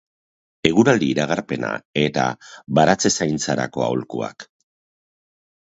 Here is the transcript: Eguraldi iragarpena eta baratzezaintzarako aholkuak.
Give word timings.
Eguraldi 0.69 1.09
iragarpena 1.15 1.69
eta 2.05 2.25
baratzezaintzarako 2.79 3.87
aholkuak. 3.91 4.51